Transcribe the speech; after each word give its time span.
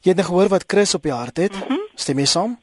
Jy 0.00 0.14
het 0.14 0.16
net 0.16 0.26
gehoor 0.26 0.48
wat 0.48 0.64
Chris 0.66 0.94
op 0.94 1.02
die 1.02 1.12
hart 1.12 1.36
het. 1.36 1.52
Mm 1.52 1.62
-hmm. 1.68 1.80
Stem 1.94 2.18
jy 2.18 2.24
saam? 2.24 2.60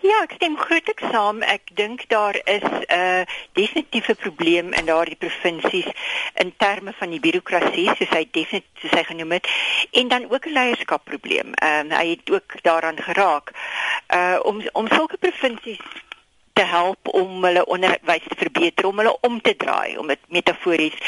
Ja, 0.00 0.22
ek 0.22 0.32
stem 0.36 0.58
grootliks 0.58 1.04
saam. 1.10 1.40
Ek 1.42 1.70
dink 1.74 2.04
daar 2.08 2.36
is 2.44 2.62
'n 2.62 2.84
uh, 2.92 3.22
definitiewe 3.52 4.14
probleem 4.14 4.72
in 4.72 4.84
daardie 4.84 5.16
provinsies 5.16 5.88
in 6.34 6.52
terme 6.56 6.92
van 6.98 7.10
die 7.10 7.20
birokrasie, 7.20 7.86
soos 7.96 8.08
hy 8.08 8.28
definitief 8.30 8.80
soos 8.80 8.90
hy 8.90 9.04
genoem 9.04 9.32
het, 9.32 9.48
en 9.90 10.08
dan 10.08 10.30
ook 10.30 10.46
'n 10.46 10.52
leierskapprobleem. 10.52 11.54
Ehm 11.54 11.90
uh, 11.90 11.98
hy 11.98 12.08
het 12.08 12.30
ook 12.30 12.62
daaraan 12.62 13.00
geraak. 13.02 13.50
Uh 14.14 14.38
om 14.42 14.62
om 14.72 14.88
sulke 14.88 15.16
provinsies 15.16 15.80
te 16.58 16.66
help 16.66 17.08
om 17.14 17.44
hulle 17.44 17.64
onderwys 17.70 18.26
te 18.26 18.38
verbeter, 18.38 18.86
om 18.86 18.98
hulle 18.98 19.14
om 19.26 19.38
te 19.40 19.54
draai, 19.56 19.98
om 19.98 20.10
dit 20.10 20.20
metafories. 20.34 20.98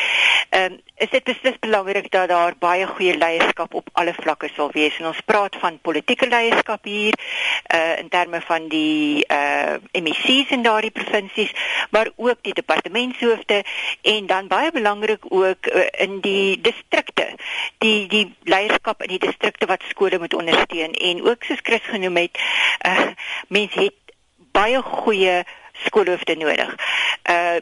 Ehm 0.50 0.73
um, 0.73 0.79
is 1.00 1.09
dit 1.09 1.25
beslis 1.25 1.57
belangrik 1.64 2.11
dat 2.12 2.29
daar 2.29 2.55
baie 2.61 2.87
goeie 2.87 3.17
leierskap 3.17 3.75
op 3.75 3.86
alle 3.93 4.13
vlakke 4.13 4.50
sal 4.55 4.68
wees. 4.73 4.99
En 5.00 5.07
ons 5.09 5.21
praat 5.25 5.57
van 5.63 5.79
politieke 5.81 6.29
leierskap 6.29 6.85
hier 6.85 7.17
uh 7.75 7.99
in 7.99 8.09
terme 8.13 8.40
van 8.45 8.68
die 8.68 9.25
uh 9.32 9.79
MEC's 9.93 10.53
in 10.57 10.63
daardie 10.63 10.90
provinsies, 10.90 11.54
maar 11.90 12.11
ook 12.17 12.43
die 12.43 12.54
departementshoofde 12.54 13.62
en 14.03 14.26
dan 14.26 14.51
baie 14.53 14.73
belangrik 14.73 15.25
ook 15.29 15.67
uh, 15.67 15.87
in 16.04 16.21
die 16.21 16.61
distrikte. 16.61 17.29
Die 17.79 18.07
die 18.07 18.26
leierskap 18.45 19.03
in 19.03 19.14
die 19.17 19.25
distrikte 19.25 19.67
wat 19.67 19.89
skole 19.89 20.18
moet 20.18 20.35
ondersteun 20.35 20.93
en 20.93 21.25
ook 21.25 21.48
soos 21.48 21.62
Chris 21.62 21.87
genoem 21.89 22.17
het, 22.17 22.45
uh 22.87 23.09
mense 23.48 23.81
het 23.81 23.96
baie 24.53 24.82
goeie 24.82 25.45
skoolhoofde 25.72 26.36
nodig. 26.36 26.75
Uh 27.31 27.61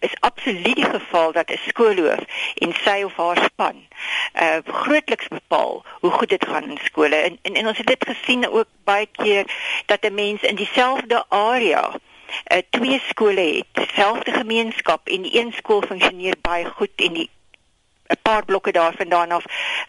is 0.00 0.14
absoluut 0.20 0.74
die 0.74 0.84
geval 0.84 1.32
dat 1.32 1.50
'n 1.50 1.60
skoolhoof 1.68 2.24
en 2.54 2.72
sy 2.84 3.02
of 3.04 3.16
haar 3.16 3.44
span 3.44 3.76
uh 4.40 4.56
grootliks 4.64 5.28
bepaal 5.28 5.84
hoe 6.00 6.10
goed 6.10 6.28
dit 6.28 6.46
gaan 6.46 6.70
in 6.70 6.78
skole. 6.82 7.14
En, 7.14 7.38
en 7.42 7.54
en 7.54 7.66
ons 7.66 7.78
het 7.78 7.86
dit 7.86 8.04
gesien 8.08 8.48
ook 8.48 8.68
baie 8.84 9.08
keer 9.12 9.44
dat 9.86 10.02
'n 10.02 10.14
mens 10.14 10.40
in 10.42 10.54
dieselfde 10.54 11.24
area 11.28 11.92
uh 12.52 12.58
twee 12.70 13.02
skole 13.08 13.40
het, 13.40 13.66
dieselfde 13.72 14.32
gemeenskap 14.32 15.08
en 15.08 15.22
die 15.22 15.40
een 15.40 15.52
skool 15.52 15.82
funksioneer 15.82 16.34
baie 16.40 16.64
goed 16.64 16.96
en 16.96 17.12
die 17.12 17.30
'n 18.08 18.20
paar 18.22 18.44
blokke 18.44 18.72
daarvandaan 18.72 19.30
af 19.30 19.44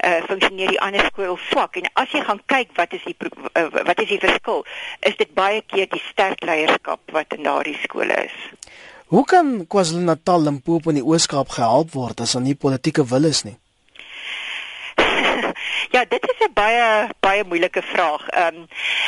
uh 0.06 0.22
funksioneer 0.28 0.68
die 0.68 0.82
ander 0.82 1.06
skool 1.06 1.38
swak 1.50 1.76
en 1.76 1.90
as 1.94 2.12
jy 2.12 2.22
gaan 2.22 2.42
kyk 2.46 2.70
wat 2.76 2.94
is 2.94 3.04
die 3.04 3.16
uh, 3.22 3.68
wat 3.86 4.02
is 4.02 4.08
die 4.08 4.20
verskil 4.20 4.66
is 5.00 5.16
dit 5.18 5.34
baie 5.34 5.62
keer 5.62 5.88
die 5.90 6.04
sterk 6.12 6.44
leierskap 6.44 7.00
wat 7.12 7.34
in 7.34 7.44
daardie 7.44 7.78
skole 7.84 8.14
is. 8.26 8.36
Hoe 9.08 9.24
kan 9.26 9.68
KwaZulu-Natal 9.68 10.38
en 10.38 10.44
Limpopo 10.44 10.90
in 10.90 11.00
die 11.00 11.06
Oos-Kaap 11.06 11.50
gehelp 11.50 11.94
word 11.96 12.20
as 12.20 12.34
daar 12.36 12.44
nie 12.44 12.56
politieke 12.56 13.06
wil 13.08 13.24
is 13.24 13.44
nie? 13.48 13.56
ja, 15.96 16.04
dit 16.06 16.24
is 16.32 16.40
'n 16.48 16.54
baie 16.54 17.08
baie 17.20 17.44
moeilike 17.44 17.82
vraag. 17.82 18.28
Ehm 18.30 18.56
um, 18.56 18.68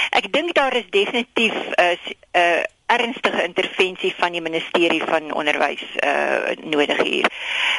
ek 0.09 0.31
dink 0.33 0.53
daar 0.53 0.75
is 0.75 0.89
definitief 0.89 1.53
'n 1.53 1.73
uh, 1.83 1.95
'n 1.95 2.39
uh, 2.39 2.63
ernstige 2.89 3.43
intervensie 3.43 4.13
van 4.17 4.31
die 4.31 4.41
ministerie 4.41 5.01
van 5.05 5.33
onderwys 5.33 5.83
uh 6.03 6.55
nodig 6.63 7.01
hier. 7.03 7.27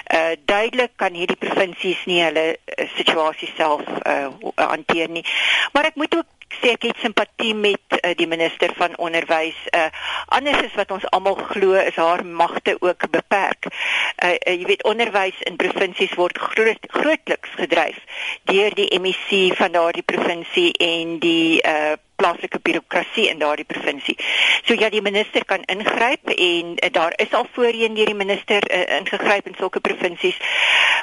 Uh 0.08 0.34
duidelik 0.44 0.96
kan 0.96 1.14
hierdie 1.14 1.38
provinsies 1.38 2.04
nie 2.10 2.22
hulle 2.24 2.46
uh, 2.56 2.88
situasie 2.96 3.50
self 3.56 3.86
uh 4.06 4.28
hanteer 4.56 5.10
nie. 5.10 5.24
Maar 5.72 5.92
ek 5.92 5.98
moet 6.00 6.16
ook 6.16 6.28
sê 6.58 6.72
ek 6.74 6.88
het 6.88 6.98
simpatie 7.02 7.54
met 7.54 7.94
uh, 7.94 8.10
die 8.18 8.26
minister 8.26 8.72
van 8.76 8.96
onderwys. 8.98 9.58
Uh 9.76 9.86
anders 10.26 10.62
is 10.66 10.74
wat 10.78 10.90
ons 10.90 11.06
almal 11.14 11.38
glo 11.52 11.78
is 11.78 11.96
haar 11.96 12.24
magte 12.26 12.76
ook 12.80 13.10
beperk. 13.10 13.70
Uh, 13.70 14.34
uh 14.34 14.56
jy 14.58 14.66
weet 14.72 14.84
onderwys 14.84 15.38
in 15.46 15.56
provinsies 15.60 16.14
word 16.18 16.38
groot 16.38 16.90
grootliks 16.90 17.56
gedryf 17.62 17.98
deur 18.50 18.74
die 18.74 18.90
MEC 19.00 19.56
van 19.56 19.72
daardie 19.78 20.06
provinsie 20.06 20.70
en 20.78 21.18
die 21.22 21.62
uh 21.62 21.96
plaaslike 22.20 22.60
birokrasie 22.62 23.28
in 23.32 23.40
daardie 23.42 23.66
provinsie. 23.68 24.16
So 24.68 24.76
ja, 24.78 24.90
die 24.92 25.02
minister 25.04 25.44
kan 25.48 25.64
ingryp 25.72 26.32
en 26.36 26.76
uh, 26.76 26.92
daar 26.92 27.16
is 27.24 27.32
al 27.36 27.48
voorheen 27.56 27.96
deur 27.98 28.12
die 28.12 28.18
minister 28.18 28.66
uh, 28.68 28.82
ingegryp 28.98 29.48
in 29.50 29.58
sulke 29.58 29.80
provinsies. 29.80 30.38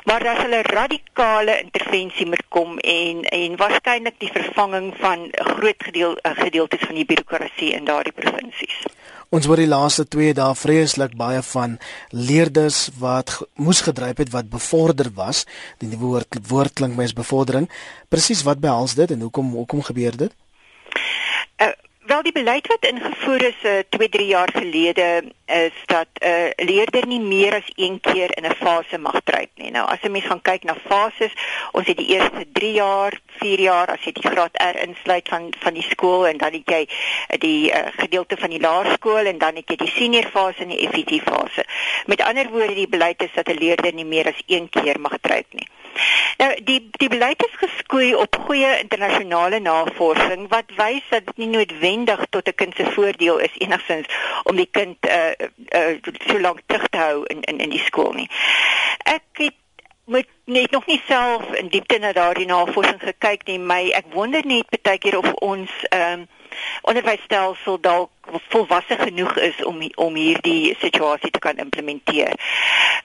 Maar 0.05 0.23
daar 0.23 0.41
sal 0.41 0.53
'n 0.59 0.69
radikale 0.77 1.59
intervensie 1.63 2.25
moet 2.25 2.45
kom 2.49 2.77
en 2.79 3.23
en 3.23 3.57
waarskynlik 3.57 4.19
die 4.19 4.31
vervanging 4.31 4.93
van 4.99 5.27
groot 5.31 5.83
gedeel 5.89 6.17
uh, 6.21 6.31
gedeeltes 6.45 6.85
van 6.85 6.95
die 6.95 7.05
birokrasie 7.05 7.73
in 7.73 7.85
daardie 7.85 8.13
provinsies. 8.13 8.85
Ons 9.27 9.45
hoor 9.45 9.59
die 9.59 9.67
laaste 9.67 10.05
2 10.07 10.33
dae 10.37 10.55
vreeslik 10.55 11.15
baie 11.19 11.41
van 11.43 11.73
leerders 12.15 12.85
wat 12.99 13.33
moes 13.59 13.81
gedryf 13.83 14.21
het 14.23 14.29
wat 14.31 14.47
bevorder 14.49 15.09
was. 15.15 15.43
Die 15.83 15.99
woord 15.99 16.39
woord 16.47 16.73
klink 16.79 16.95
my 16.95 17.03
as 17.03 17.13
bevordering. 17.17 17.67
Presies 18.07 18.45
wat 18.47 18.63
behels 18.63 18.95
dit 18.95 19.11
en 19.11 19.25
hoekom 19.27 19.51
hoekom 19.59 19.83
gebeur 19.89 20.15
dit? 20.15 20.31
Wel 22.07 22.21
die 22.23 22.31
beleid 22.31 22.67
wat 22.67 22.85
ingevoer 22.87 23.41
is 23.43 23.55
2, 23.61 24.07
uh, 24.07 24.11
3 24.11 24.25
jaar 24.27 24.49
gelede 24.53 25.23
is 25.45 25.73
dat 25.85 26.07
'n 26.13 26.25
uh, 26.27 26.65
leerder 26.67 27.07
nie 27.07 27.19
meer 27.19 27.53
as 27.55 27.71
een 27.75 27.99
keer 27.99 28.37
in 28.37 28.45
'n 28.45 28.55
fase 28.55 28.97
mag 28.97 29.19
dryf 29.23 29.51
nie. 29.55 29.71
Nou 29.71 29.87
as 29.87 29.99
'n 30.01 30.11
mens 30.11 30.25
gaan 30.25 30.41
kyk 30.41 30.63
na 30.63 30.75
fases, 30.85 31.33
ons 31.71 31.87
het 31.87 31.97
die 31.97 32.07
eerste 32.07 32.45
3 32.51 32.71
jaar, 32.71 33.19
4 33.25 33.59
jaar 33.59 33.87
as 33.87 34.03
jy 34.03 34.11
die 34.11 34.29
graad 34.29 34.55
R 34.73 34.79
insluit 34.87 35.27
van 35.27 35.53
van 35.59 35.73
die 35.73 35.87
skool 35.89 36.27
en 36.27 36.37
dan 36.37 36.53
het 36.53 36.69
jy 36.69 36.87
die 37.39 37.71
uh, 37.71 37.85
gedeelte 37.97 38.37
van 38.37 38.49
die 38.49 38.59
laerskool 38.59 39.25
en 39.25 39.37
dan 39.37 39.55
het 39.55 39.69
jy 39.69 39.75
die 39.75 39.91
senior 39.91 40.29
fase 40.31 40.59
en 40.59 40.69
die 40.69 40.89
FET 40.89 41.21
fase. 41.23 41.65
Met 42.05 42.21
ander 42.21 42.49
woorde 42.49 42.73
die 42.73 42.87
beleid 42.87 43.21
is 43.21 43.33
dat 43.33 43.47
'n 43.47 43.59
leerder 43.59 43.93
nie 43.93 44.05
meer 44.05 44.27
as 44.27 44.43
een 44.45 44.69
keer 44.69 44.99
mag 44.99 45.17
dryf 45.21 45.45
nie. 45.51 45.67
Nou 46.37 46.49
die 46.63 46.89
die 46.91 47.09
beleid 47.09 47.43
is 47.45 47.59
geskoei 47.61 48.13
op 48.15 48.35
goeie 48.45 48.79
internasionale 48.79 49.59
navorsing 49.59 50.47
wat 50.49 50.73
wys 50.77 51.05
dat 51.09 51.25
dit 51.25 51.37
nie 51.37 51.47
noodwendig 51.47 52.25
tot 52.29 52.47
'n 52.47 52.55
kind 52.55 52.75
se 52.75 52.91
voordeel 52.91 53.37
is 53.37 53.55
enigsins 53.57 54.07
om 54.43 54.55
die 54.55 54.69
kind 54.71 54.97
uh, 55.07 55.31
uh 55.79 55.97
so 56.27 56.39
lank 56.39 56.61
terug 56.65 56.87
te 56.87 56.97
hou 56.97 57.25
in 57.25 57.41
in 57.41 57.57
in 57.57 57.69
die 57.69 57.83
skool 57.85 58.13
nie. 58.13 58.29
Ek 59.03 59.23
het 59.33 59.55
moet 60.07 60.27
net 60.45 60.71
nog 60.71 60.85
nie 60.85 61.01
self 61.05 61.51
in 61.51 61.67
diepte 61.67 61.97
na 61.99 62.13
daardie 62.13 62.45
navorsing 62.45 63.01
gekyk 63.01 63.43
nie, 63.43 63.59
my 63.59 63.89
ek 63.97 64.05
wonder 64.13 64.45
net 64.47 64.79
baie 64.81 64.97
keer 65.03 65.17
of 65.17 65.33
ons 65.33 65.71
ehm 65.89 66.21
um, 66.21 66.27
onderwysstelsel 66.81 67.75
dalk 67.81 68.09
volwasse 68.49 68.95
genoeg 68.97 69.35
is 69.37 69.63
om 69.63 69.81
om 69.95 70.15
hierdie 70.15 70.75
situasie 70.79 71.31
te 71.31 71.39
kan 71.43 71.57
implementeer. 71.57 72.39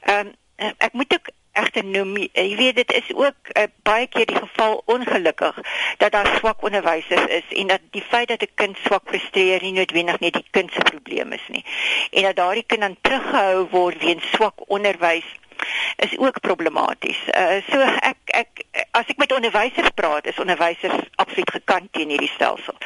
Ehm 0.01 0.31
um, 0.31 0.75
ek 0.79 0.93
moet 0.93 1.15
ook 1.15 1.33
egter 1.53 1.85
noem 1.85 2.17
jy 2.17 2.57
weet 2.57 2.77
dit 2.81 2.93
is 2.93 3.11
ook 3.15 3.53
uh, 3.53 3.67
baie 3.83 4.07
keer 4.07 4.27
die 4.27 4.39
geval 4.39 4.83
ongelukkig 4.85 5.59
dat 5.99 6.13
daar 6.13 6.31
swak 6.39 6.63
onderwysers 6.63 7.27
is 7.27 7.53
en 7.63 7.67
dat 7.67 7.85
die 7.91 8.05
feit 8.15 8.29
dat 8.29 8.43
'n 8.43 8.55
kind 8.55 8.79
swak 8.85 9.05
presteer 9.05 9.63
nie 9.63 9.73
noodwendig 9.73 10.19
net 10.21 10.33
die 10.33 10.47
kind 10.51 10.73
se 10.73 10.81
probleem 10.81 11.33
is 11.33 11.47
nie 11.49 11.65
en 12.11 12.23
dat 12.23 12.37
daardie 12.37 12.67
kind 12.67 12.81
dan 12.81 12.97
teruggehou 13.01 13.69
word 13.71 13.99
weens 14.05 14.31
swak 14.31 14.55
onderwys 14.67 15.29
is 15.97 16.19
ook 16.19 16.41
problematies. 16.41 17.19
Uh 17.39 17.61
so 17.71 17.79
ek 17.81 18.17
ek 18.25 18.65
as 18.91 19.07
ek 19.07 19.17
met 19.17 19.33
onderwysers 19.33 19.91
praat, 19.95 20.27
is 20.27 20.41
onderwysers 20.41 21.07
absoluut 21.15 21.51
gekant 21.51 21.93
teen 21.93 22.09
hierdie 22.09 22.31
stelsel. 22.35 22.77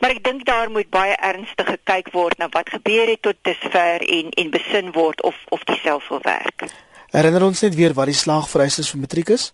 Maar 0.00 0.16
ek 0.16 0.24
dink 0.24 0.44
daar 0.44 0.70
moet 0.70 0.90
baie 0.90 1.16
ernstig 1.16 1.70
gekyk 1.76 2.10
word 2.16 2.38
na 2.38 2.48
wat 2.56 2.74
gebeur 2.74 3.06
het 3.14 3.22
tot 3.22 3.38
dusver 3.42 4.02
en 4.18 4.32
en 4.34 4.50
besin 4.50 4.92
word 4.92 5.22
of 5.22 5.38
of 5.48 5.64
die 5.70 5.78
stelsel 5.78 6.22
werk. 6.22 6.66
Herinner 7.14 7.44
ons 7.46 7.60
net 7.62 7.76
weer 7.78 7.92
wat 7.94 8.08
die 8.10 8.16
slagvereistes 8.18 8.88
vir 8.90 9.04
matriek 9.04 9.28
is? 9.36 9.52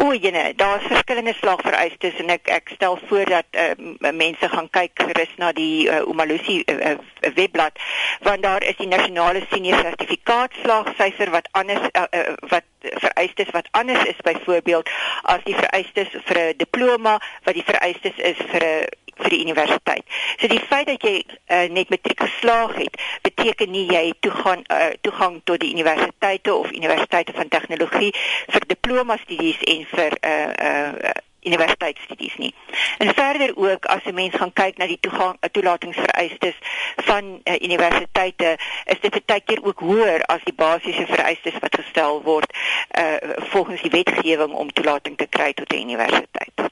O, 0.00 0.14
jene, 0.16 0.54
daar's 0.56 0.86
verskillende 0.88 1.34
slagvereistes 1.36 2.16
en 2.22 2.32
ek 2.32 2.48
ek 2.48 2.72
stel 2.72 2.96
voor 3.08 3.28
dat 3.28 3.58
uh, 3.60 4.12
mense 4.16 4.48
gaan 4.48 4.68
kyk 4.72 5.02
gerus 5.02 5.34
na 5.42 5.50
die 5.52 5.90
uh, 5.92 5.98
Umalusi 6.08 6.62
uh, 6.64 6.76
uh, 6.92 7.32
webblad 7.36 7.76
want 8.24 8.44
daar 8.46 8.64
is 8.64 8.78
die 8.80 8.88
nasionale 8.88 9.42
senior 9.50 9.82
sertifikaat 9.84 10.56
slagsyfer 10.62 11.34
wat 11.36 11.52
anders 11.52 11.84
uh, 11.92 12.06
uh, 12.16 12.32
wat 12.48 12.64
vereistes 13.04 13.52
wat 13.52 13.68
anders 13.76 14.04
is 14.08 14.24
byvoorbeeld 14.24 14.88
as 15.34 15.44
die 15.44 15.56
vereistes 15.60 16.16
vir 16.30 16.42
'n 16.46 16.58
diploma 16.64 17.18
wat 17.44 17.54
die 17.60 17.68
vereistes 17.68 18.16
is 18.32 18.40
vir 18.54 18.64
'n 18.64 18.88
vir 19.20 19.34
die 19.34 19.42
universiteit. 19.44 20.04
So 20.40 20.48
die 20.50 20.62
feit 20.70 20.88
dat 20.90 21.04
jy 21.04 21.20
uh, 21.24 21.66
net 21.72 21.90
matriek 21.92 22.22
geslaag 22.24 22.76
het, 22.78 22.96
beteken 23.22 23.70
nie 23.70 23.86
jy 23.92 24.12
toegang 24.20 24.64
uh, 24.72 24.92
toegang 25.00 25.40
tot 25.44 25.60
die 25.60 25.72
universiteite 25.72 26.54
of 26.54 26.70
universiteite 26.70 27.32
van 27.32 27.48
tegnologie 27.48 28.14
vir 28.48 28.66
diploma 28.66 29.16
studies 29.16 29.58
en 29.74 29.84
vir 29.94 30.16
uh, 30.20 30.30
eh, 30.30 30.92
uh, 31.10 31.18
universiteitsstudies 31.42 32.36
nie. 32.36 32.54
En 32.98 33.14
verder 33.14 33.56
ook 33.56 33.84
as 33.84 34.04
'n 34.04 34.14
mens 34.14 34.34
gaan 34.34 34.52
kyk 34.52 34.76
na 34.76 34.86
die 34.86 35.00
toegang 35.00 35.36
toelatingsvereistes 35.52 36.58
van 36.96 37.40
uh, 37.44 37.54
universiteite, 37.60 38.58
is 38.84 39.00
dit 39.00 39.26
baie 39.26 39.40
keer 39.40 39.64
ook 39.64 39.78
hoër 39.78 40.22
as 40.22 40.44
die 40.44 40.54
basiese 40.54 41.06
vereistes 41.06 41.58
wat 41.60 41.80
gestel 41.80 42.22
word 42.22 42.56
uh 42.98 43.16
volgens 43.36 43.82
die 43.82 43.90
wetgewing 43.90 44.52
om 44.52 44.72
toelating 44.72 45.16
te 45.16 45.26
kry 45.26 45.52
tot 45.52 45.72
'n 45.72 45.80
universiteit. 45.80 46.70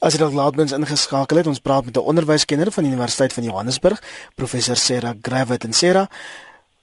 As 0.00 0.14
jy 0.14 0.18
dalk 0.18 0.34
laatmens 0.36 0.72
ingeskakel 0.72 1.36
het, 1.36 1.46
ons 1.46 1.60
praat 1.60 1.84
met 1.84 1.96
'n 1.96 2.08
onderwyskenner 2.12 2.72
van 2.72 2.84
die 2.84 2.92
Universiteit 2.92 3.32
van 3.32 3.44
Johannesburg, 3.44 4.02
professor 4.34 4.76
Sarah 4.76 5.14
Gravett 5.22 5.64
en 5.64 5.72
Sarah, 5.72 6.06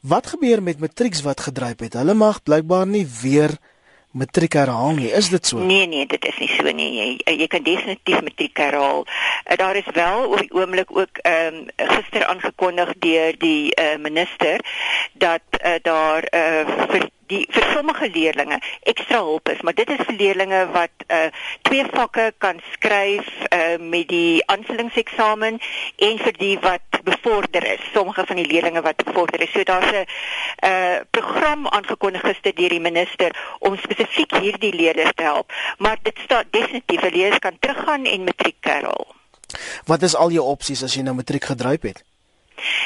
wat 0.02 0.28
gebeur 0.28 0.64
met 0.64 0.80
matrieks 0.80 1.22
wat 1.22 1.40
gedryf 1.40 1.80
het? 1.80 1.94
Hulle 1.94 2.14
mag 2.14 2.44
blykbaar 2.44 2.88
nie 2.88 3.08
weer 3.22 3.58
matriek 4.14 4.54
herhaal 4.54 4.94
nie. 4.98 5.10
Is 5.12 5.30
dit 5.34 5.46
so? 5.46 5.60
Nee 5.60 5.88
nee, 5.88 6.06
dit 6.06 6.26
is 6.26 6.38
nie 6.38 6.50
so 6.54 6.72
nie. 6.72 6.90
Jy 6.98 7.38
jy 7.42 7.48
kan 7.52 7.66
definitief 7.66 8.22
matriek 8.22 8.58
herhaal. 8.58 9.06
Uh, 9.06 9.58
daar 9.58 9.76
is 9.76 9.90
wel 9.94 10.28
op 10.30 10.40
die 10.42 10.54
oomblik 10.54 10.94
ook 10.94 11.22
ehm 11.22 11.64
um, 11.64 11.90
gister 11.96 12.26
aangekondig 12.26 12.94
deur 13.00 13.36
die 13.38 13.74
uh, 13.74 13.98
minister 13.98 14.62
dat 15.14 15.42
uh, 15.60 15.76
daar 15.82 16.30
uh, 16.30 16.86
vir 16.92 17.10
die 17.32 17.44
vir 17.56 17.66
sommige 17.74 18.10
leerders 18.14 18.72
ekstra 18.92 19.22
hulp 19.24 19.50
is, 19.50 19.62
maar 19.62 19.74
dit 19.74 19.90
is 19.90 20.02
vir 20.08 20.18
leerders 20.20 20.72
wat 20.76 21.06
uh 21.08 21.30
twee 21.68 21.86
vakke 21.94 22.32
kan 22.38 22.60
skryf 22.74 23.30
uh 23.50 23.78
met 23.80 24.08
die 24.12 24.44
aanvullingseksamen 24.46 25.60
en 26.10 26.20
vir 26.26 26.38
die 26.38 26.58
wat 26.62 26.93
bevorder 27.04 27.64
is. 27.66 27.80
Sommige 27.94 28.26
van 28.26 28.36
die 28.36 28.48
leerders 28.48 28.82
wat 28.82 29.04
bevorder 29.04 29.42
is. 29.42 29.52
So 29.52 29.64
daar's 29.64 29.92
'n 29.92 30.06
uh 30.66 31.00
program 31.10 31.68
aangekondig 31.68 32.22
gister 32.22 32.56
deur 32.56 32.70
die 32.70 32.80
minister 32.80 33.32
om 33.60 33.78
spesifiek 33.78 34.32
hierdie 34.36 34.74
leerders 34.76 35.12
te 35.16 35.24
help, 35.24 35.54
maar 35.78 35.98
dit 36.02 36.18
staan 36.24 36.44
definitief 36.50 37.02
leerders 37.02 37.40
kan 37.40 37.58
teruggaan 37.60 38.06
en 38.06 38.24
matriek 38.24 38.58
herhaal. 38.60 39.16
Wat 39.86 40.02
is 40.02 40.16
al 40.16 40.32
jou 40.32 40.46
opsies 40.46 40.84
as 40.84 40.96
jy 40.96 41.02
nou 41.02 41.16
matriek 41.16 41.44
gedryf 41.44 41.82
het? 41.82 42.04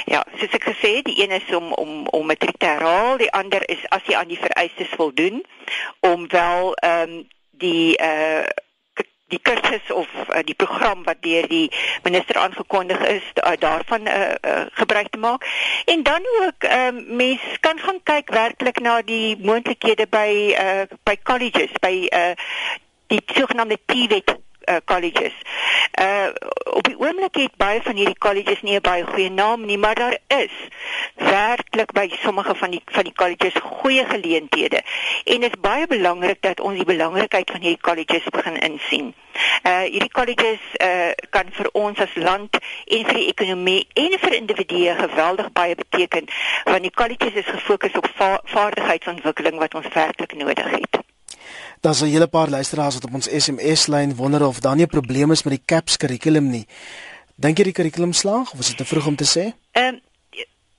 Ja, 0.05 0.23
soos 0.39 0.53
ek 0.55 0.63
gesê 0.63 0.95
het, 0.95 1.05
die 1.05 1.23
een 1.23 1.31
is 1.31 1.55
om 1.55 1.73
om 1.73 2.07
om 2.07 2.25
matriek 2.25 2.57
te 2.57 2.65
herhaal, 2.65 3.17
die 3.17 3.31
ander 3.31 3.69
is 3.69 3.83
as 3.89 4.05
jy 4.07 4.15
aan 4.15 4.31
die 4.31 4.39
vereistes 4.39 4.93
voldoen 4.95 5.43
om 5.99 6.27
wel 6.27 6.73
ehm 6.73 7.09
um, 7.09 7.27
die 7.51 7.97
uh 8.01 8.45
die 9.27 9.39
kursus 9.41 9.91
of 9.91 10.07
uh, 10.29 10.39
die 10.45 10.55
program 10.55 11.03
wat 11.03 11.19
deur 11.21 11.47
die 11.51 11.67
minister 12.03 12.39
aangekondig 12.39 13.01
is 13.11 13.25
uh, 13.43 13.51
daarvan 13.59 14.07
uh, 14.07 14.35
uh, 14.39 14.65
gebruik 14.79 15.09
te 15.09 15.17
maak. 15.17 15.47
En 15.85 16.03
dan 16.03 16.23
ook 16.43 16.63
um, 16.63 17.03
mens 17.15 17.41
kan 17.59 17.79
gaan 17.79 17.99
kyk 18.03 18.29
werklik 18.29 18.79
na 18.79 19.01
die 19.01 19.37
moontlikhede 19.43 20.07
by 20.09 20.55
uh 20.55 20.83
by 21.03 21.17
colleges, 21.23 21.71
by 21.83 22.07
uh 22.07 22.33
die 23.07 23.21
sogenaamde 23.25 23.79
TVET 23.85 24.35
uh, 24.69 24.75
colleges. 24.85 25.33
Uh 25.99 26.27
op 26.63 26.83
die 26.83 26.99
oomblik 26.99 27.35
het 27.35 27.55
baie 27.57 27.81
van 27.81 27.95
hierdie 27.95 28.17
colleges 28.17 28.61
nie 28.61 28.75
'n 28.75 28.81
baie 28.81 29.05
goeie 29.05 29.31
naam 29.31 29.65
nie, 29.65 29.77
maar 29.77 29.95
daar 29.95 30.17
is 30.27 30.51
werklik 31.15 31.91
by 31.91 32.09
sommige 32.21 32.55
van 32.55 32.71
die 32.71 32.81
van 32.85 33.03
die 33.03 33.13
colleges 33.13 33.53
goeie 33.63 34.05
geleenthede. 34.05 34.81
En 35.23 35.39
dit 35.39 35.53
is 35.53 35.59
baie 35.59 35.87
belangrik 35.87 36.41
dat 36.41 36.59
ons 36.59 36.75
die 36.75 36.85
belangrikheid 36.85 37.51
van 37.51 37.61
hierdie 37.61 37.81
colleges 37.81 38.23
begin 38.29 38.59
insien. 38.59 39.15
Uh 39.63 39.79
hierdie 39.79 40.11
colleges 40.11 40.59
uh 40.81 41.11
kan 41.29 41.45
vir 41.51 41.69
ons 41.71 41.99
as 41.99 42.15
land 42.15 42.57
en 42.85 43.05
vir 43.05 43.13
die 43.13 43.27
ekonomie 43.27 43.87
en 43.93 44.19
vir 44.19 44.33
individue 44.33 44.95
geweldig 44.95 45.51
baie 45.51 45.75
beteken 45.75 46.25
want 46.63 46.81
die 46.81 46.91
colleges 46.91 47.33
is 47.33 47.45
gefokus 47.45 47.91
op 47.91 48.09
va 48.15 48.41
vaardigheidsontwikkeling 48.43 49.57
wat 49.57 49.73
ons 49.73 49.93
werklik 49.93 50.33
nodig 50.33 50.69
het. 50.69 51.06
Daar's 51.81 52.01
'n 52.01 52.05
hele 52.05 52.27
paar 52.27 52.49
luisteraars 52.49 52.93
wat 52.93 53.03
op 53.03 53.13
ons 53.13 53.29
SMS-lyn 53.29 54.15
wonder 54.15 54.47
of 54.47 54.59
daar 54.59 54.75
nie 54.75 54.85
'n 54.85 54.89
probleem 54.89 55.31
is 55.31 55.43
met 55.43 55.53
die 55.53 55.65
CAPS 55.65 55.97
kurrikulum 55.97 56.49
nie. 56.49 56.67
Dink 57.35 57.57
jy 57.57 57.63
die 57.63 57.73
kurrikulum 57.73 58.13
slaag 58.13 58.51
of 58.51 58.59
is 58.59 58.67
dit 58.67 58.77
te 58.77 58.85
vroeg 58.85 59.07
om 59.07 59.15
te 59.15 59.25
sê? 59.25 59.53
Ehm 59.71 59.93
um, 59.93 60.01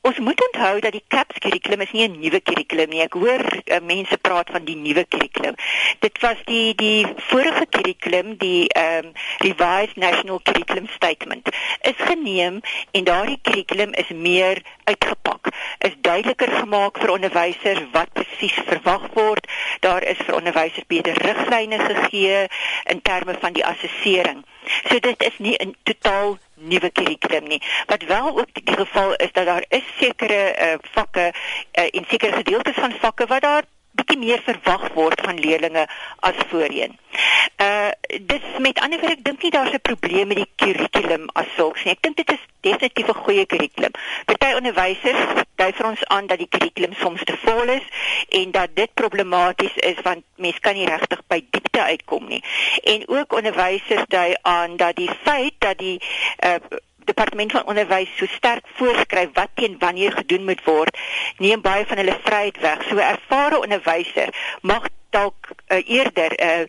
Ons 0.01 0.19
moet 0.19 0.41
onthou 0.47 0.79
dat 0.81 0.93
die 0.93 1.05
CAPS 1.09 1.39
kurrikulum 1.43 1.81
is 1.81 1.91
nie 1.93 2.07
'n 2.09 2.21
nuwe 2.21 2.41
kurrikulum 2.41 2.89
nie. 2.89 3.01
Ek 3.03 3.13
hoor 3.19 3.43
uh, 3.43 3.81
mense 3.83 4.17
praat 4.17 4.51
van 4.51 4.65
die 4.65 4.77
nuwe 4.77 5.05
kurrikulum. 5.05 5.55
Dit 5.99 6.21
was 6.21 6.39
die 6.45 6.75
die 6.75 7.07
vorige 7.31 7.67
kurrikulum, 7.67 8.37
die 8.39 8.69
ehm 8.69 9.07
um, 9.07 9.13
Revised 9.39 9.97
National 9.97 10.41
Curriculum 10.43 10.87
Statement, 10.95 11.49
is 11.83 11.99
geneem 11.99 12.61
en 12.91 13.05
daardie 13.05 13.39
kurrikulum 13.43 13.93
is 13.93 14.09
meer 14.09 14.63
uitgepak. 14.85 15.51
Is 15.79 15.99
duideliker 16.01 16.53
gemaak 16.53 16.99
vir 16.99 17.11
onderwysers 17.11 17.85
wat 17.93 18.13
presies 18.13 18.59
verwag 18.71 19.11
word. 19.15 19.51
Daar 19.81 20.03
is 20.03 20.23
vir 20.25 20.35
onderwysers 20.35 20.87
beter 20.87 21.15
riglyne 21.27 21.79
gegee 21.79 22.47
in 22.85 23.03
terme 23.03 23.35
van 23.41 23.53
die 23.53 23.67
assessering. 23.67 24.45
So 24.89 24.99
dit 24.99 25.23
is 25.23 25.39
nie 25.39 25.57
'n 25.59 25.75
totaal 25.83 26.39
nuwe 26.59 26.91
kurrikulum 26.91 27.49
nie. 27.49 27.63
Wat 27.87 28.03
wel 28.03 28.29
ook 28.39 28.53
die 28.53 28.75
geval 28.77 29.15
is 29.15 29.33
dat 29.33 29.47
daar 29.47 29.65
is 29.69 29.85
sekere 29.99 30.57
uh, 30.59 30.75
vakke 30.93 31.33
uh, 31.73 31.85
en 31.91 32.05
sekere 32.09 32.33
gedeeltes 32.33 32.75
van 32.75 32.93
vakke 33.01 33.27
wat 33.27 33.43
daar 33.43 33.65
bietjie 33.99 34.19
meer 34.19 34.43
verwag 34.45 34.89
word 34.95 35.21
van 35.21 35.41
leerders 35.41 35.87
as 36.21 36.35
voorheen. 36.49 36.99
Uh 37.57 37.91
dis 38.09 38.45
met 38.59 38.81
ander 38.81 39.01
woorde 39.01 39.17
ek 39.17 39.25
dink 39.25 39.43
nie 39.43 39.51
daar's 39.51 39.73
'n 39.73 39.81
probleem 39.81 40.29
met 40.29 40.37
die 40.37 40.53
kurrikulum 40.57 41.29
as 41.33 41.47
sulks 41.57 41.85
nie. 41.85 41.93
Ek 41.93 42.03
dink 42.03 42.17
dit 42.17 42.31
is 42.31 42.45
definitief 42.61 43.09
'n 43.09 43.23
goeie 43.25 43.47
kurrikulum. 43.47 43.93
Party 44.25 44.55
onderwysers 44.57 45.45
dui 45.57 45.73
vir 45.73 45.87
ons 45.87 46.05
aan 46.07 46.27
dat 46.27 46.39
die 46.39 46.49
kurrikulum 46.49 46.95
soms 46.95 47.25
te 47.25 47.37
vol 47.45 47.69
is 47.69 47.87
en 48.29 48.51
dat 48.51 48.75
dit 48.75 48.95
problematies 48.95 49.77
is 49.77 50.01
want 50.03 50.25
mense 50.37 50.61
kan 50.61 50.75
nie 50.75 50.87
regtig 50.87 51.21
by 51.27 51.45
diepte 51.51 51.83
uitkom 51.83 52.29
nie. 52.29 52.43
En 52.83 53.09
ook 53.09 53.33
onderwysers 53.33 54.07
dui 54.09 54.35
aan 54.43 54.77
dat 54.77 54.97
die 54.97 55.11
feit 55.23 55.55
dat 55.59 55.79
die 55.79 56.01
uh 56.45 56.55
departement 57.09 57.53
van 57.53 57.67
onderwys 57.67 58.17
so 58.17 58.27
sterk 58.27 58.67
voorskryf 58.77 59.29
wat 59.33 59.49
teen 59.55 59.79
wanneer 59.79 60.13
gedoen 60.13 60.45
moet 60.45 60.65
word, 60.65 60.99
neem 61.39 61.61
baie 61.61 61.87
van 61.87 61.97
hulle 61.97 62.19
vryheid 62.23 62.61
weg. 62.61 62.83
So 62.89 62.97
ervare 62.97 63.61
onderwyser 63.61 64.29
mag 64.61 64.89
dalk 65.11 65.49
uh, 65.69 65.81
eerder 65.89 66.35
uh, 66.41 66.67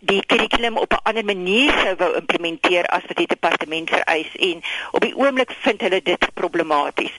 die 0.00 0.22
kurrikulum 0.26 0.76
op 0.76 0.92
'n 0.92 1.02
ander 1.02 1.24
manier 1.24 1.70
sou 1.82 1.94
wou 1.96 2.14
implementeer 2.14 2.86
as 2.86 3.02
wat 3.08 3.16
die 3.16 3.26
departement 3.26 3.90
vereis 3.90 4.30
en 4.36 4.62
op 4.92 5.00
die 5.00 5.16
oomblik 5.16 5.52
vind 5.60 5.80
hulle 5.80 6.00
dit 6.02 6.34
problematies. 6.34 7.12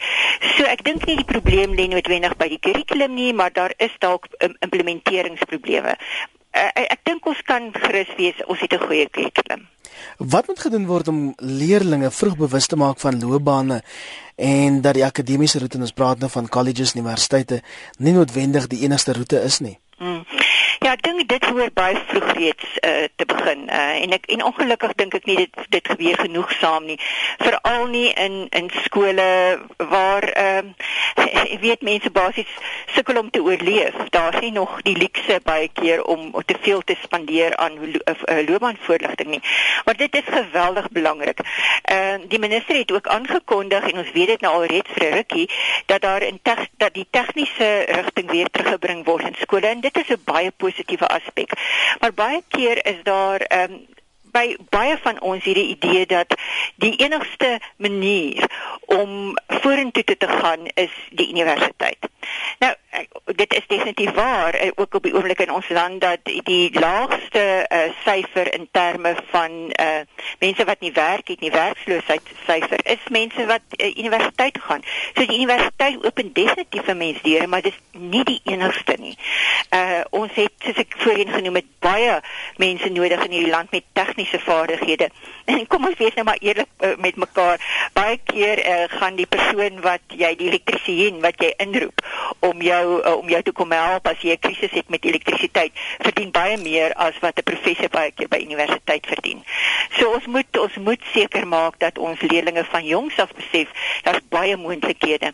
So 0.58 0.64
ek 0.64 0.84
dink 0.84 1.06
nie 1.06 1.16
die 1.16 1.26
probleem 1.26 1.74
lê 1.74 1.88
noodwendig 1.88 2.36
by 2.38 2.48
die 2.48 2.60
kurrikulum 2.60 3.14
nie, 3.14 3.34
maar 3.34 3.52
daar 3.54 3.74
is 3.78 3.96
dalk 4.00 4.28
um, 4.40 4.56
implementeringsprobleme. 4.60 5.98
Uh, 6.58 6.70
ek 6.74 7.00
dink 7.04 7.26
ons 7.26 7.42
kan 7.42 7.72
gerus 7.74 8.14
wees 8.18 8.46
ons 8.46 8.60
het 8.60 8.74
'n 8.74 8.86
goeie 8.88 9.10
kurrikulum. 9.10 9.68
Wat 10.18 10.48
moet 10.48 10.60
gedoen 10.60 10.86
word 10.86 11.08
om 11.08 11.34
leerders 11.38 12.16
vroeg 12.16 12.38
bewus 12.38 12.68
te 12.68 12.76
maak 12.76 13.00
van 13.00 13.20
loopbane 13.20 13.82
en 14.36 14.82
dat 14.82 14.94
die 14.94 15.06
akademiese 15.06 15.60
roete, 15.60 15.78
ons 15.78 15.92
praat 15.92 16.20
nou 16.20 16.30
van 16.30 16.50
colleges 16.50 16.94
en 16.94 17.02
universiteite, 17.02 17.62
nie 17.98 18.14
noodwendig 18.14 18.68
die 18.68 18.84
enigste 18.86 19.14
roete 19.14 19.42
is 19.42 19.60
nie? 19.60 19.78
Hmm. 19.98 20.26
Ja, 20.80 20.92
ek 20.94 21.02
dink 21.02 21.24
dit 21.26 21.46
hoor 21.50 21.72
baie 21.74 21.98
vroeg 22.08 22.28
reeds 22.38 22.66
uh, 22.86 23.08
te 23.18 23.26
begin. 23.26 23.64
Uh, 23.66 23.96
en 24.04 24.14
ek 24.14 24.28
en 24.30 24.44
ongelukkig 24.46 24.94
dink 25.00 25.16
ek 25.18 25.26
nie 25.26 25.38
dit 25.40 25.64
dit 25.74 25.90
gebeur 25.90 26.20
genoegsaam 26.22 26.86
nie. 26.86 27.00
Veral 27.42 27.88
nie 27.90 28.12
in 28.14 28.46
in 28.54 28.70
skole 28.86 29.26
waar 29.90 30.28
ehm 30.46 30.70
uh, 31.18 31.56
weet 31.64 31.82
mense 31.82 32.12
basies 32.14 32.52
sukkel 32.94 33.18
om 33.18 33.32
te 33.34 33.42
oorleef. 33.42 33.98
Daar's 34.14 34.38
nie 34.46 34.52
nog 34.54 34.78
die 34.86 34.94
luukse 34.98 35.40
baie 35.44 35.72
keer 35.74 36.04
om 36.06 36.30
te 36.46 36.56
veel 36.62 36.86
te 36.86 36.96
spandeer 37.02 37.58
aan 37.58 37.80
uh, 37.82 38.38
loopbaanvoorligting 38.46 39.34
nie. 39.34 39.42
Maar 39.86 39.98
dit 39.98 40.16
is 40.22 40.30
geweldig 40.30 40.92
belangrik. 40.94 41.42
Ehm 41.42 42.22
uh, 42.22 42.30
die 42.30 42.40
minister 42.40 42.78
het 42.78 42.92
ook 42.94 43.08
aangekondig 43.08 43.90
en 43.90 43.98
ons 44.06 44.14
weet 44.14 44.28
dit 44.36 44.42
nou 44.46 44.54
al 44.54 44.70
reeds 44.70 44.94
vir 44.94 45.10
rukkie 45.18 45.50
dat 45.86 46.02
daar 46.02 46.22
in 46.22 46.40
dat 46.78 46.94
die 46.94 47.08
tegniese 47.10 47.74
rigting 47.88 48.30
weer 48.30 48.48
teruggebring 48.52 49.06
word 49.06 49.26
in 49.26 49.36
skole 49.42 49.68
en 49.68 49.82
dit 49.92 49.98
is 50.04 50.16
'n 50.16 50.22
baie 50.24 50.52
positiewe 50.52 51.08
aspek. 51.08 51.52
Maar 52.00 52.14
baie 52.14 52.44
keer 52.48 52.86
is 52.86 53.04
daar 53.04 53.40
ehm 53.42 53.72
um, 53.72 53.86
by 54.38 54.56
baie 54.74 54.98
van 55.02 55.22
ons 55.26 55.46
hierdie 55.48 55.70
idee 55.74 56.06
dat 56.06 56.36
die 56.84 56.94
enigste 57.02 57.58
manier 57.82 58.46
om 58.94 59.34
vorentoe 59.62 60.04
te 60.18 60.28
gaan 60.28 60.70
is 60.76 60.94
die 61.10 61.30
universiteit. 61.34 62.10
Nou 62.62 62.74
dit 63.26 63.54
is 63.54 63.68
definitief 63.68 64.12
waar 64.12 64.54
eh, 64.54 64.72
ook 64.76 64.94
op 64.94 65.04
die 65.04 65.14
oomblik 65.16 65.40
in 65.40 65.52
ons 65.52 65.70
land 65.70 66.02
dat 66.02 66.20
die 66.24 66.80
laagste 66.80 67.66
uh, 67.70 67.80
syfer 68.06 68.54
in 68.54 68.68
terme 68.72 69.16
van 69.30 69.52
uh, 69.52 70.00
mense 70.40 70.64
wat 70.64 70.80
nie 70.80 70.92
werk 70.92 71.28
het 71.28 71.40
nie 71.40 71.52
werkloosheid 71.52 72.32
syfer 72.48 72.82
is 72.84 73.04
mense 73.12 73.46
wat 73.46 73.62
uh, 73.76 73.92
universiteit 73.98 74.58
gaan. 74.62 74.82
So 75.14 75.26
die 75.26 75.38
universiteit 75.38 76.06
open 76.06 76.34
definitief 76.34 76.88
vir 76.88 76.96
mense 76.96 77.24
deure, 77.24 77.48
maar 77.48 77.62
dis 77.62 77.78
nie 77.92 78.24
die 78.24 78.40
enigste 78.44 78.98
nie. 79.00 79.16
Uh 79.70 80.02
ons 80.10 80.34
het 80.34 80.54
soos 80.64 80.82
ek 80.82 80.96
voorheen 81.04 81.32
genoem 81.34 81.60
het 81.60 81.70
baie 81.84 82.20
mense 82.58 82.90
nodig 82.90 83.26
in 83.26 83.36
hierdie 83.36 83.54
land 83.54 83.72
met 83.72 83.86
tegniese 83.94 84.27
vaardighede. 84.40 85.10
En 85.48 85.68
kom 85.68 85.86
ons 85.88 85.96
wees 85.96 86.14
nou 86.14 86.26
maar 86.28 86.42
eerlik 86.44 86.68
uh, 86.84 86.90
met 87.00 87.16
mekaar. 87.16 87.62
Baie 87.94 88.20
keer 88.24 88.60
uh, 88.60 88.84
gaan 89.00 89.16
die 89.16 89.26
persoon 89.26 89.80
wat 89.82 90.04
jy 90.12 90.34
die 90.36 90.50
elektriesien 90.50 91.22
wat 91.24 91.40
jy 91.40 91.54
inroep 91.64 92.04
om 92.40 92.62
jou 92.62 92.84
uh, 93.00 93.14
om 93.16 93.30
jou 93.32 93.42
te 93.42 93.54
kom 93.56 93.72
help 93.72 94.08
as 94.12 94.20
jy 94.22 94.36
'n 94.36 94.44
krisis 94.44 94.76
het 94.76 94.90
met 94.90 95.06
elektrisiteit, 95.06 95.72
verdien 96.04 96.32
baie 96.32 96.58
meer 96.58 96.94
as 96.94 97.16
wat 97.24 97.40
'n 97.40 97.48
professor 97.48 97.90
baie 97.90 98.12
keer 98.12 98.28
by 98.28 98.44
universiteit 98.44 99.08
verdien. 99.08 99.44
So 99.98 100.12
ons 100.14 100.28
moet 100.28 100.60
ons 100.60 100.76
moet 100.76 101.04
seker 101.14 101.48
maak 101.48 101.80
dat 101.80 101.98
ons 101.98 102.22
leerders 102.22 102.68
van 102.68 102.86
jongs 102.86 103.20
af 103.20 103.32
besef 103.34 103.72
daar's 104.04 104.28
baie 104.30 104.58
moontlikhede. 104.58 105.34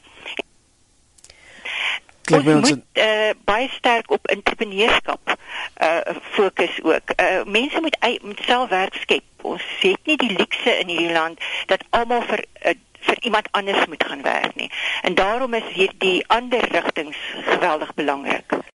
Ons 2.32 2.44
moet 2.44 2.84
uh, 2.94 3.30
baie 3.44 3.68
sterk 3.70 4.12
op 4.12 4.28
entrepreneurskap 4.28 5.36
uh 5.82 6.00
fokus 6.22 6.80
ook. 6.84 7.12
Uh 7.20 7.44
mense 7.46 7.82
moet 7.82 7.98
moet 8.22 8.40
self 8.46 8.70
werk 8.70 8.94
skep. 8.94 9.24
Ons 9.42 9.64
het 9.80 10.00
nie 10.04 10.18
die 10.18 10.32
luukse 10.38 10.78
in 10.80 10.88
hierdie 10.88 11.12
land 11.12 11.40
dat 11.66 11.84
almal 11.90 12.22
vir 12.22 12.46
uh, 12.64 12.76
vir 13.04 13.18
iemand 13.28 13.48
anders 13.52 13.86
moet 13.86 14.04
gaan 14.04 14.22
werk 14.22 14.56
nie. 14.56 14.72
En 15.02 15.16
daarom 15.16 15.54
is 15.54 15.68
hierdie 15.74 16.24
ander 16.28 16.68
rigtings 16.72 17.18
geweldig 17.44 17.94
belangrik. 17.94 18.63